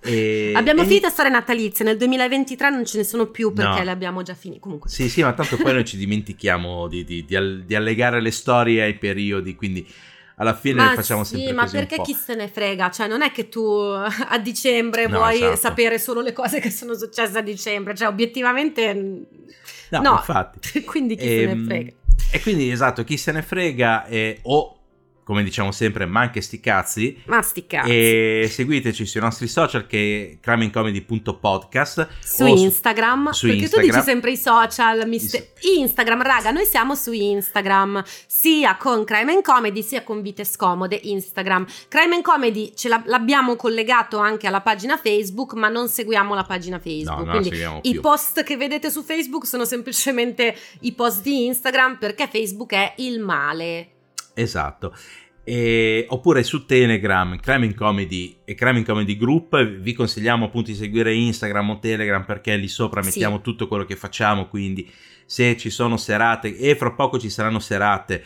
[0.06, 0.52] E...
[0.54, 0.86] Abbiamo e...
[0.86, 3.84] finito storie natalizie, nel 2023 non ce ne sono più perché no.
[3.86, 4.60] le abbiamo già finite.
[4.60, 4.90] Comunque.
[4.90, 8.84] Sì, sì, ma tanto poi noi ci dimentichiamo di, di, di, di allegare le storie
[8.84, 9.88] ai periodi, quindi
[10.36, 12.90] alla fine ma facciamo sì, sempre ma perché chi se ne frega?
[12.90, 15.56] Cioè, non è che tu a dicembre no, vuoi esatto.
[15.56, 20.12] sapere solo le cose che sono successe a dicembre, cioè obiettivamente no, no.
[20.14, 20.84] infatti.
[20.86, 21.92] quindi chi e, se ne ehm, frega.
[22.32, 24.80] E quindi esatto, chi se ne frega è, o
[25.24, 27.22] come diciamo sempre, ma anche sti cazzi.
[27.26, 27.90] Ma sti cazzi.
[27.90, 32.08] E seguiteci sui nostri social che è crimingcomedy.podcast.
[32.20, 33.32] Su Instagram.
[33.32, 33.90] Su perché Instagram.
[33.90, 35.08] tu dici sempre i social.
[35.08, 35.52] Mister...
[35.78, 38.04] Instagram, raga, noi siamo su Instagram.
[38.28, 41.00] Sia con Crime and Comedy sia con Vite Scomode.
[41.04, 41.66] Instagram.
[41.88, 46.80] Crime and Comedy ce l'abbiamo collegato anche alla pagina Facebook, ma non seguiamo la pagina
[46.80, 47.26] Facebook.
[47.26, 52.28] No, Quindi i post che vedete su Facebook sono semplicemente i post di Instagram perché
[52.28, 53.88] Facebook è il male.
[54.34, 54.96] Esatto.
[55.44, 59.62] E, oppure su Telegram, Crime Comedy e Crime Comedy Group.
[59.64, 63.42] Vi consigliamo appunto di seguire Instagram o Telegram perché lì sopra mettiamo sì.
[63.44, 64.48] tutto quello che facciamo.
[64.48, 64.90] Quindi,
[65.26, 68.24] se ci sono serate, e fra poco ci saranno serate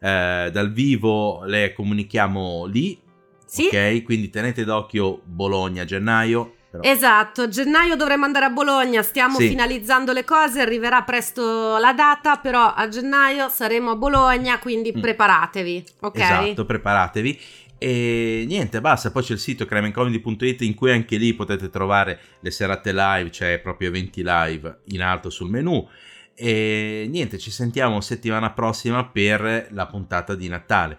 [0.00, 2.98] eh, dal vivo, le comunichiamo lì.
[3.44, 3.66] Sì.
[3.66, 6.82] Ok, quindi tenete d'occhio Bologna gennaio però.
[6.84, 9.48] Esatto, gennaio dovremmo andare a Bologna, stiamo sì.
[9.48, 15.00] finalizzando le cose, arriverà presto la data, però a gennaio saremo a Bologna, quindi mm.
[15.00, 16.16] preparatevi, ok?
[16.16, 17.40] Esatto, preparatevi.
[17.82, 19.10] E niente, basta.
[19.10, 23.58] Poi c'è il sito crimeandcomedy.it in cui anche lì potete trovare le serate live, cioè
[23.58, 25.88] proprio eventi live in alto sul menu.
[26.34, 30.98] E niente, ci sentiamo settimana prossima per la puntata di Natale.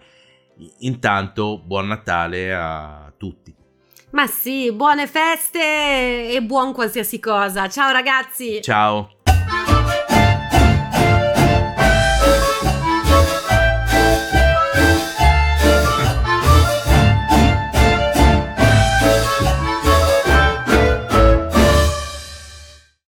[0.80, 3.54] Intanto, buon Natale a tutti.
[4.12, 7.68] Ma sì, buone feste e buon qualsiasi cosa.
[7.68, 8.60] Ciao ragazzi.
[8.60, 9.21] Ciao.